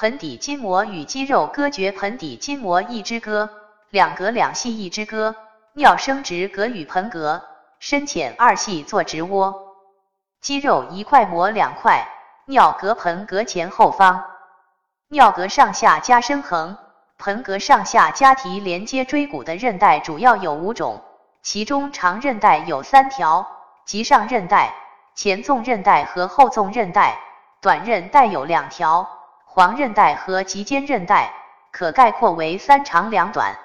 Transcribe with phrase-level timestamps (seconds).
[0.00, 3.50] 盆底筋膜与肌肉隔绝，盆底筋膜一支歌，
[3.90, 5.34] 两隔两系一支歌，
[5.72, 7.42] 尿生殖膈与盆隔
[7.80, 9.74] 深浅二系做直窝，
[10.40, 12.06] 肌肉一块膜两块，
[12.46, 14.22] 尿隔盆隔前后方，
[15.08, 16.78] 尿隔上下加深横，
[17.18, 21.02] 盆隔上下加提连接椎骨的韧带主要有五种，
[21.42, 23.48] 其中长韧带有三条，
[23.84, 24.72] 即上韧带、
[25.16, 27.18] 前纵韧带和后纵韧带。
[27.60, 29.17] 短韧带有两条，
[29.58, 31.32] 黄韧带和及肩韧带，
[31.72, 33.56] 可概括为三长两短。